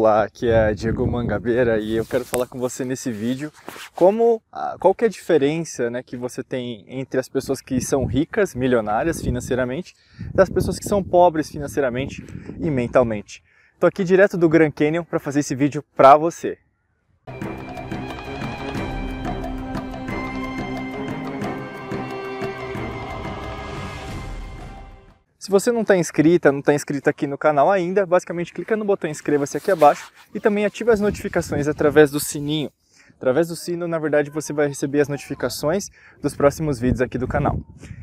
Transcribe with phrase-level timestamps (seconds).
[0.00, 3.50] Olá, aqui é Diego Mangabeira e eu quero falar com você nesse vídeo
[3.96, 4.40] como
[4.78, 8.54] qual que é a diferença né, que você tem entre as pessoas que são ricas,
[8.54, 9.96] milionárias financeiramente,
[10.32, 12.24] das pessoas que são pobres financeiramente
[12.60, 13.42] e mentalmente.
[13.74, 16.58] Estou aqui direto do Grand Canyon para fazer esse vídeo para você.
[25.48, 28.84] Se você não está inscrita, não está inscrito aqui no canal ainda, basicamente clica no
[28.84, 32.70] botão inscreva-se aqui abaixo e também ative as notificações através do sininho.
[33.16, 35.88] Através do sino, na verdade, você vai receber as notificações
[36.20, 37.58] dos próximos vídeos aqui do canal.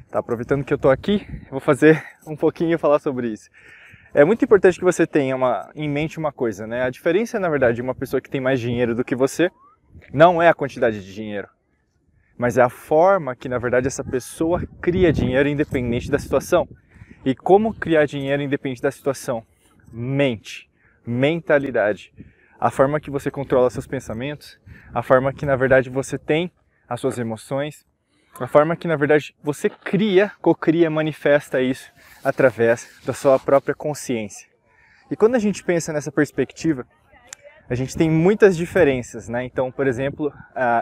[0.09, 3.47] Tá, aproveitando que eu estou aqui, vou fazer um pouquinho falar sobre isso.
[4.11, 6.81] É muito importante que você tenha uma, em mente uma coisa, né?
[6.81, 9.51] A diferença, na verdade, de uma pessoa que tem mais dinheiro do que você
[10.11, 11.47] não é a quantidade de dinheiro,
[12.39, 16.67] mas é a forma que, na verdade, essa pessoa cria dinheiro independente da situação.
[17.25, 19.43] E como criar dinheiro independente da situação?
[19.91, 20.69] Mente,
[21.03, 22.13] mentalidade.
[22.59, 24.59] A forma que você controla seus pensamentos,
[24.93, 26.51] a forma que na verdade você tem
[26.87, 27.83] as suas emoções,
[28.39, 31.91] a forma que na verdade você cria, cocria, manifesta isso
[32.23, 34.47] através da sua própria consciência.
[35.09, 36.85] E quando a gente pensa nessa perspectiva,
[37.67, 39.43] a gente tem muitas diferenças, né?
[39.43, 40.31] Então, por exemplo,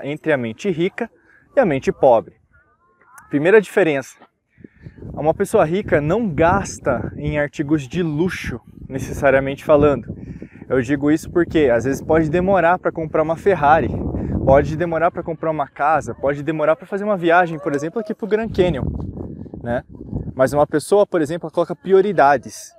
[0.04, 1.10] entre a mente rica
[1.56, 2.36] e a mente pobre.
[3.30, 4.18] Primeira diferença,
[5.22, 10.16] uma pessoa rica não gasta em artigos de luxo, necessariamente falando.
[10.68, 13.90] Eu digo isso porque às vezes pode demorar para comprar uma Ferrari,
[14.44, 18.14] pode demorar para comprar uma casa, pode demorar para fazer uma viagem, por exemplo, aqui
[18.14, 18.86] para o Grand Canyon,
[19.62, 19.84] né?
[20.34, 22.74] Mas uma pessoa, por exemplo, coloca prioridades.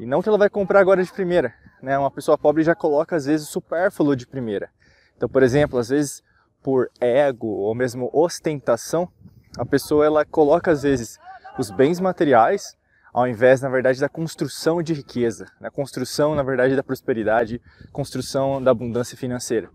[0.00, 1.98] E não que ela vai comprar agora de primeira, né?
[1.98, 4.70] Uma pessoa pobre já coloca às vezes supérfluo de primeira.
[5.16, 6.22] Então, por exemplo, às vezes
[6.62, 9.08] por ego ou mesmo ostentação,
[9.58, 11.18] a pessoa ela coloca às vezes
[11.58, 12.78] os bens materiais
[13.12, 18.62] ao invés, na verdade, da construção de riqueza, da construção, na verdade, da prosperidade, construção
[18.62, 19.68] da abundância financeira.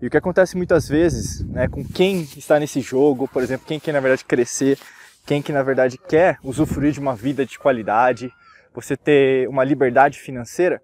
[0.00, 3.80] E o que acontece muitas vezes, né, com quem está nesse jogo, por exemplo, quem
[3.80, 4.78] quer, na verdade, crescer,
[5.26, 8.32] quem que, na verdade, quer usufruir de uma vida de qualidade,
[8.74, 10.80] você ter uma liberdade financeira,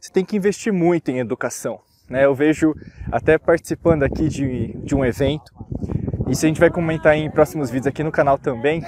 [0.00, 1.80] você tem que investir muito em educação.
[2.08, 2.24] Né?
[2.24, 2.74] Eu vejo,
[3.10, 5.52] até participando aqui de, de um evento,
[6.28, 8.82] isso a gente vai comentar em próximos vídeos aqui no canal também.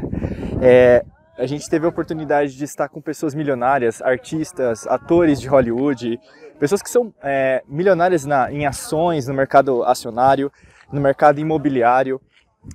[0.60, 1.04] é,
[1.38, 6.18] a gente teve a oportunidade de estar com pessoas milionárias, artistas, atores de Hollywood,
[6.58, 10.52] pessoas que são é, milionárias na, em ações no mercado acionário,
[10.92, 12.20] no mercado imobiliário,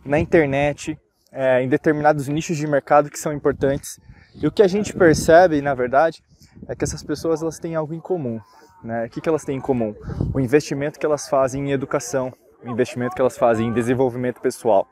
[0.06, 0.98] na internet,
[1.32, 4.00] é, em determinados nichos de mercado que são importantes.
[4.36, 6.24] E o que a gente percebe, na verdade,
[6.68, 8.40] é que essas pessoas elas têm algo em comum.
[8.84, 9.06] Né?
[9.06, 9.96] O que, que elas têm em comum?
[10.34, 14.88] O investimento que elas fazem em educação, o investimento que elas fazem em desenvolvimento pessoal.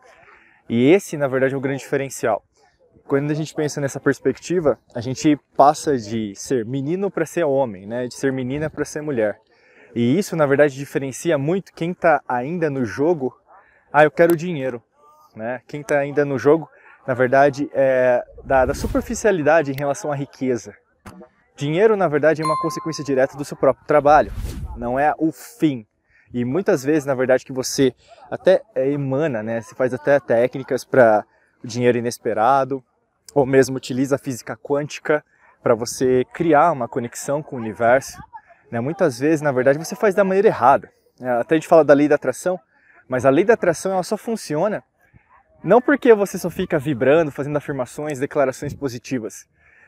[0.68, 2.44] E esse, na verdade, é o grande diferencial.
[3.08, 7.86] Quando a gente pensa nessa perspectiva, a gente passa de ser menino para ser homem,
[7.86, 8.08] né?
[8.08, 9.40] de ser menina para ser mulher.
[9.94, 13.34] E isso, na verdade, diferencia muito quem está ainda no jogo.
[13.94, 14.82] Ah, eu quero dinheiro.
[15.36, 15.62] Né?
[15.68, 16.68] Quem está ainda no jogo,
[17.06, 20.74] na verdade, é da, da superficialidade em relação à riqueza.
[21.56, 24.32] Dinheiro, na verdade, é uma consequência direta do seu próprio trabalho,
[24.76, 25.86] não é o fim.
[26.34, 27.94] E muitas vezes, na verdade, que você
[28.30, 29.62] até é, emana, né?
[29.62, 31.24] Você faz até técnicas para
[31.64, 32.84] dinheiro inesperado,
[33.34, 35.24] ou mesmo utiliza a física quântica
[35.62, 38.22] para você criar uma conexão com o universo.
[38.72, 38.80] Né?
[38.80, 40.92] Muitas vezes, na verdade, você faz da maneira errada.
[41.20, 42.60] É, até a gente fala da lei da atração,
[43.08, 44.84] mas a lei da atração ela só funciona
[45.66, 49.48] não porque você só fica vibrando, fazendo afirmações, declarações positivas,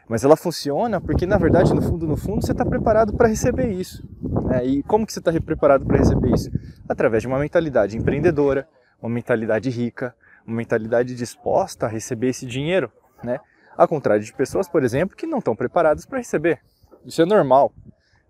[0.10, 3.70] mas ela funciona porque, na verdade, no fundo, no fundo, você está preparado para receber
[3.70, 4.04] isso.
[4.48, 4.66] Né?
[4.66, 6.50] E como que você está preparado para receber isso?
[6.88, 8.68] Através de uma mentalidade empreendedora,
[9.02, 10.16] uma mentalidade rica,
[10.46, 12.92] uma mentalidade disposta a receber esse dinheiro.
[13.24, 13.40] Né?
[13.76, 16.62] Ao contrário de pessoas, por exemplo, que não estão preparadas para receber.
[17.06, 17.74] Isso é normal.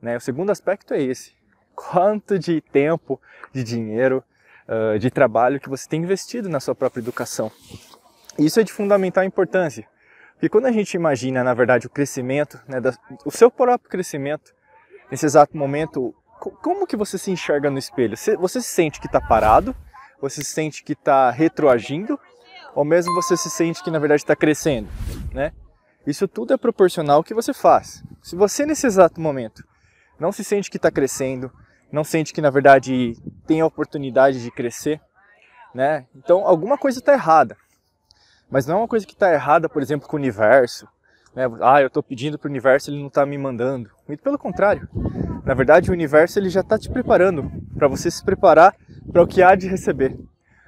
[0.01, 0.17] Né?
[0.17, 1.35] O segundo aspecto é esse.
[1.75, 3.21] Quanto de tempo,
[3.53, 4.23] de dinheiro,
[4.67, 7.51] uh, de trabalho que você tem investido na sua própria educação.
[8.37, 9.87] Isso é de fundamental importância.
[10.33, 12.93] Porque quando a gente imagina, na verdade, o crescimento, né, da,
[13.25, 14.53] o seu próprio crescimento,
[15.09, 16.13] nesse exato momento,
[16.61, 18.15] como que você se enxerga no espelho?
[18.39, 19.75] Você, se sente que está parado?
[20.21, 22.19] Você se sente que está retroagindo?
[22.75, 24.87] Ou mesmo você se sente que, na verdade, está crescendo?
[25.33, 25.51] Né?
[26.05, 28.03] Isso tudo é proporcional ao que você faz.
[28.21, 29.63] Se você, nesse exato momento,
[30.19, 31.51] não se sente que está crescendo,
[31.91, 33.15] não sente que, na verdade,
[33.45, 35.01] tem a oportunidade de crescer,
[35.73, 36.05] né?
[36.15, 37.57] então alguma coisa está errada.
[38.49, 40.87] Mas não é uma coisa que está errada, por exemplo, com o universo.
[41.37, 41.43] Né?
[41.61, 43.91] Ah, eu estou pedindo para o universo, ele não está me mandando.
[44.07, 44.89] Muito pelo contrário.
[45.45, 48.75] Na verdade, o universo ele já está te preparando para você se preparar
[49.11, 50.17] para o que há de receber.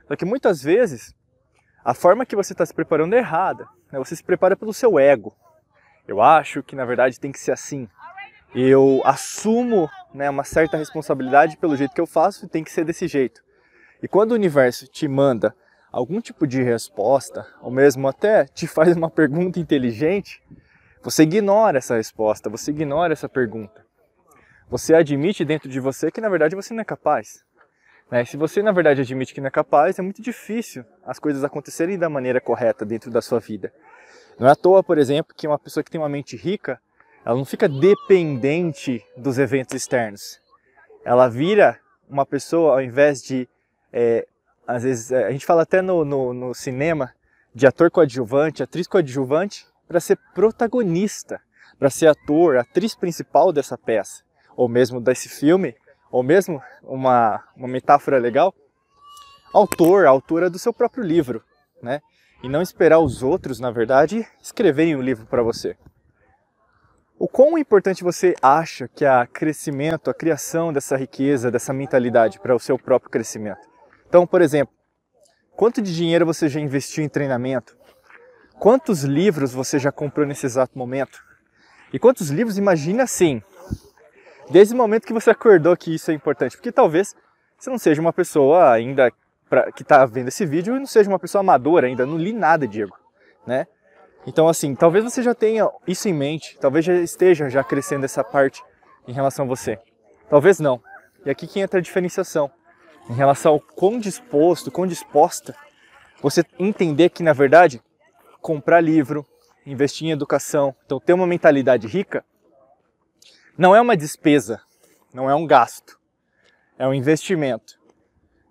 [0.08, 1.16] Só que muitas vezes
[1.84, 3.68] a forma que você está se preparando é errada.
[3.92, 3.98] Né?
[3.98, 5.36] Você se prepara pelo seu ego.
[6.08, 7.90] Eu acho que na verdade tem que ser assim.
[8.54, 12.86] eu assumo né, uma certa responsabilidade pelo jeito que eu faço e tem que ser
[12.86, 13.42] desse jeito.
[14.04, 15.56] E quando o universo te manda
[15.92, 20.42] algum tipo de resposta, ou mesmo até te faz uma pergunta inteligente,
[21.02, 23.86] você ignora essa resposta, você ignora essa pergunta.
[24.70, 27.44] Você admite dentro de você que na verdade você não é capaz.
[28.12, 28.26] Né?
[28.26, 31.98] Se você na verdade admite que não é capaz, é muito difícil as coisas acontecerem
[31.98, 33.74] da maneira correta dentro da sua vida.
[34.38, 36.80] Não é à toa, por exemplo, que uma pessoa que tem uma mente rica,
[37.26, 40.40] ela não fica dependente dos eventos externos.
[41.04, 43.48] Ela vira uma pessoa, ao invés de,
[43.92, 44.28] é,
[44.70, 47.12] às vezes, é, a gente fala até no, no, no cinema,
[47.56, 51.42] de ator coadjuvante, atriz coadjuvante, para ser protagonista,
[51.80, 54.22] para ser ator, atriz principal dessa peça,
[54.56, 55.76] ou mesmo desse filme,
[56.12, 58.54] ou mesmo uma, uma metáfora legal,
[59.52, 61.44] autor, autora do seu próprio livro,
[61.82, 62.00] né?
[62.44, 65.76] E não esperar os outros, na verdade, escreverem o um livro para você.
[67.18, 72.56] O quão importante você acha que a crescimento, a criação dessa riqueza, dessa mentalidade para
[72.56, 73.68] o seu próprio crescimento?
[74.10, 74.74] Então, por exemplo,
[75.56, 77.78] quanto de dinheiro você já investiu em treinamento?
[78.58, 81.24] Quantos livros você já comprou nesse exato momento?
[81.94, 83.42] E quantos livros, imagina assim,
[84.50, 87.16] desde o momento que você acordou que isso é importante, porque talvez
[87.56, 89.14] você não seja uma pessoa ainda
[89.48, 92.34] pra, que está vendo esse vídeo e não seja uma pessoa amadora ainda, não li
[92.34, 92.98] nada, Diego,
[93.46, 93.68] né?
[94.26, 98.24] Então assim, talvez você já tenha isso em mente, talvez já esteja já crescendo essa
[98.24, 98.64] parte
[99.08, 99.80] em relação a você.
[100.30, 100.82] Talvez não.
[101.26, 102.52] E aqui que entra a diferenciação
[103.10, 105.56] em relação ao quão disposto, quão disposta
[106.22, 107.82] você entender que na verdade
[108.42, 109.26] comprar livro,
[109.66, 112.24] investir em educação, então ter uma mentalidade rica,
[113.58, 114.62] não é uma despesa,
[115.14, 116.00] não é um gasto,
[116.78, 117.80] é um investimento.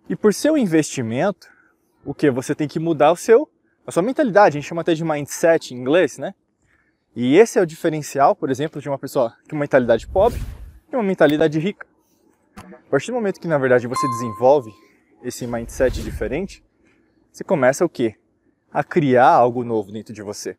[0.08, 1.48] E por seu investimento,
[2.04, 3.48] o que você tem que mudar o seu,
[3.86, 6.34] a sua mentalidade, a gente chama até de mindset em inglês, né?
[7.16, 10.40] E esse é o diferencial, por exemplo, de uma pessoa com mentalidade pobre
[10.92, 11.86] e uma mentalidade rica.
[12.64, 14.72] A partir do momento que na verdade você desenvolve
[15.22, 16.64] esse mindset diferente,
[17.32, 18.16] você começa o quê?
[18.72, 20.56] a criar algo novo dentro de você.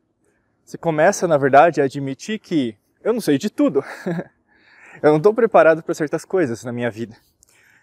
[0.65, 3.83] Você começa, na verdade, a admitir que eu não sei de tudo.
[5.01, 7.15] eu não estou preparado para certas coisas na minha vida.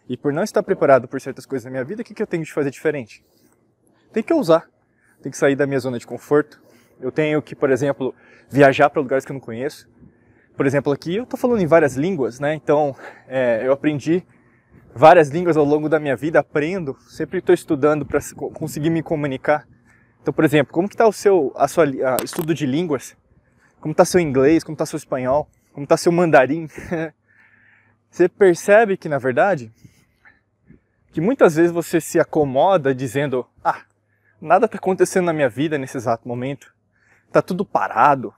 [0.09, 2.27] E por não estar preparado por certas coisas na minha vida, o que, que eu
[2.27, 3.25] tenho de fazer diferente?
[4.13, 4.69] Tem que ousar.
[5.21, 6.63] Tem que sair da minha zona de conforto.
[7.01, 8.15] Eu tenho que, por exemplo,
[8.49, 9.89] viajar para lugares que eu não conheço.
[10.57, 12.55] Por exemplo, aqui eu estou falando em várias línguas, né?
[12.55, 12.97] Então,
[13.29, 14.25] é, eu aprendi
[14.95, 18.21] várias línguas ao longo da minha vida, aprendo, sempre estou estudando para
[18.55, 19.69] conseguir me comunicar.
[20.23, 23.15] Então, por exemplo, como que está o seu a sua a, estudo de línguas?
[23.81, 24.65] Como está seu inglês?
[24.65, 25.47] Como está seu espanhol?
[25.75, 26.67] Como está seu mandarim?
[28.11, 29.71] você percebe que, na verdade,
[31.13, 33.83] que muitas vezes você se acomoda dizendo: ah,
[34.41, 36.75] nada está acontecendo na minha vida nesse exato momento.
[37.27, 38.33] Está tudo parado.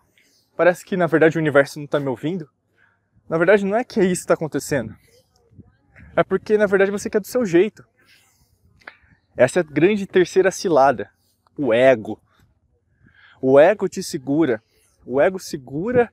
[0.59, 2.51] Parece que, na verdade, o universo não está me ouvindo.
[3.29, 4.93] Na verdade, não é que isso está acontecendo.
[6.17, 7.87] É porque, na verdade, você quer do seu jeito.
[9.37, 11.13] Essa é a grande terceira cilada
[11.57, 12.21] o ego.
[13.41, 14.61] O ego te segura.
[15.07, 16.13] O ego segura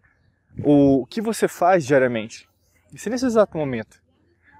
[0.63, 2.47] o que você faz diariamente.
[2.93, 3.99] E se nesse exato momento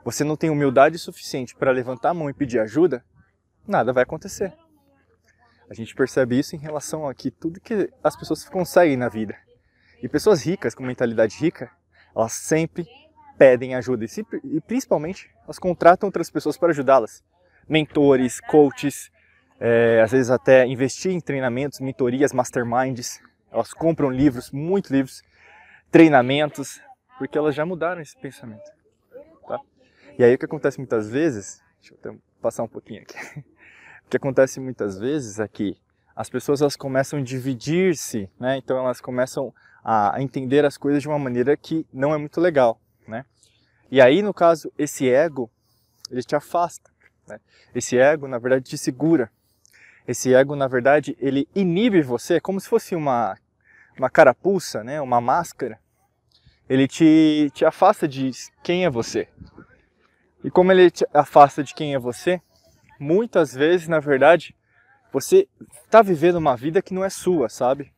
[0.04, 3.06] você não tem humildade suficiente para levantar a mão e pedir ajuda,
[3.68, 4.52] nada vai acontecer.
[5.70, 9.45] A gente percebe isso em relação a que tudo que as pessoas conseguem na vida.
[10.02, 11.72] E pessoas ricas, com mentalidade rica,
[12.16, 12.86] elas sempre
[13.38, 17.24] pedem ajuda e, principalmente elas contratam outras pessoas para ajudá-las.
[17.68, 19.12] Mentores, coaches,
[19.60, 23.22] é, às vezes até investir em treinamentos, mentorias, masterminds.
[23.52, 25.24] Elas compram livros, muitos livros,
[25.92, 26.82] treinamentos,
[27.18, 28.70] porque elas já mudaram esse pensamento.
[29.48, 29.60] Tá?
[30.18, 33.16] E aí o que acontece muitas vezes, deixa eu passar um pouquinho aqui.
[34.06, 35.75] O que acontece muitas vezes é que
[36.16, 38.56] as pessoas elas começam a dividir-se, né?
[38.58, 39.52] Então elas começam
[39.86, 43.24] a entender as coisas de uma maneira que não é muito legal, né?
[43.92, 45.50] E aí no caso esse ego
[46.10, 46.89] ele te afasta,
[47.27, 47.39] né?
[47.74, 49.32] Esse ego na verdade te segura,
[50.08, 53.36] esse ego, na verdade, ele inibe você, como se fosse uma,
[53.98, 55.01] uma carapuça, né?
[55.01, 55.80] uma máscara.
[56.70, 58.32] Ele te, te afasta de
[58.63, 59.27] quem é você.
[60.44, 62.39] E como ele te afasta de quem é você,
[63.00, 64.56] muitas vezes, na verdade,
[65.12, 65.48] você
[65.86, 67.92] está vivendo uma vida que não é sua, sabe?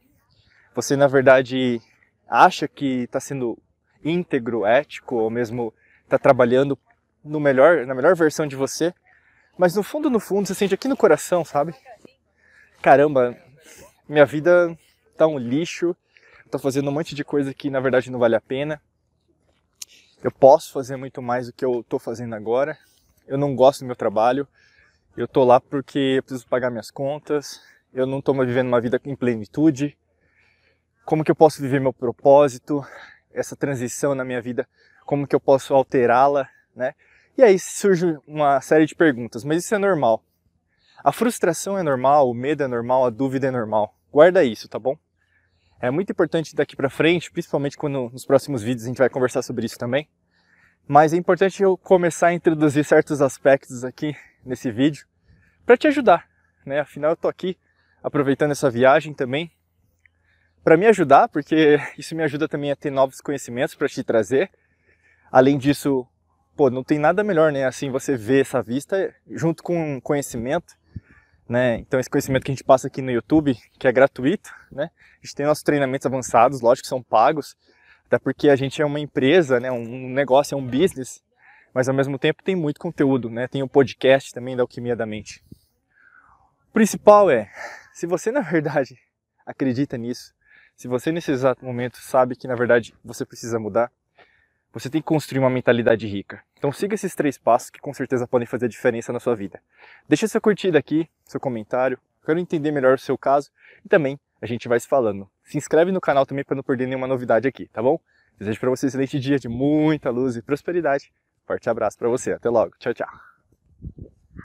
[0.77, 1.81] Você, na verdade,
[2.29, 3.57] acha que está sendo
[4.05, 6.77] íntegro, ético, ou mesmo está trabalhando
[7.23, 8.93] no melhor, na melhor versão de você,
[9.57, 11.73] mas no fundo, no fundo, você sente aqui no coração, sabe?
[12.79, 13.35] Caramba,
[14.07, 14.77] minha vida
[15.17, 15.95] tá um lixo.
[16.51, 18.79] Tô fazendo um monte de coisa que na verdade não vale a pena.
[20.23, 22.77] Eu posso fazer muito mais do que eu tô fazendo agora.
[23.27, 24.47] Eu não gosto do meu trabalho.
[25.17, 27.63] Eu tô lá porque eu preciso pagar minhas contas.
[27.91, 29.97] Eu não tô vivendo uma vida em plenitude.
[31.07, 32.85] Como que eu posso viver meu propósito?
[33.39, 34.67] essa transição na minha vida,
[35.05, 36.93] como que eu posso alterá-la, né?
[37.37, 40.23] E aí surge uma série de perguntas, mas isso é normal.
[41.03, 43.95] A frustração é normal, o medo é normal, a dúvida é normal.
[44.11, 44.97] Guarda isso, tá bom?
[45.79, 49.43] É muito importante daqui para frente, principalmente quando nos próximos vídeos a gente vai conversar
[49.43, 50.09] sobre isso também.
[50.87, 55.05] Mas é importante eu começar a introduzir certos aspectos aqui nesse vídeo
[55.63, 56.27] para te ajudar,
[56.65, 56.79] né?
[56.79, 57.55] Afinal eu tô aqui
[58.01, 59.51] aproveitando essa viagem também
[60.67, 64.51] para me ajudar, porque isso me ajuda também a ter novos conhecimentos para te trazer.
[65.31, 66.05] Além disso,
[66.57, 67.63] pô, não tem nada melhor, né?
[67.63, 70.75] Assim você vê essa vista junto com conhecimento
[71.47, 71.77] né?
[71.77, 74.89] Então esse conhecimento que a gente passa aqui no YouTube, que é gratuito, né?
[75.23, 77.55] A gente tem nossos treinamentos avançados, lógico que são pagos,
[78.05, 79.71] até porque a gente é uma empresa, né?
[79.71, 81.23] Um negócio, é um business,
[81.73, 83.47] mas ao mesmo tempo tem muito conteúdo, né?
[83.47, 85.41] Tem o podcast também da Alquimia da Mente.
[86.69, 87.49] O principal é,
[87.93, 88.99] se você na verdade
[89.45, 90.35] acredita nisso,
[90.77, 93.91] se você nesse exato momento sabe que na verdade você precisa mudar,
[94.71, 96.43] você tem que construir uma mentalidade rica.
[96.55, 99.59] Então siga esses três passos que com certeza podem fazer diferença na sua vida.
[100.07, 103.49] Deixa seu curtida aqui, seu comentário, quero entender melhor o seu caso
[103.83, 105.27] e também a gente vai se falando.
[105.43, 107.99] Se inscreve no canal também para não perder nenhuma novidade aqui, tá bom?
[108.37, 111.11] Desejo para você um excelente dia de muita luz e prosperidade.
[111.47, 113.09] Forte abraço para você, até logo, tchau, tchau.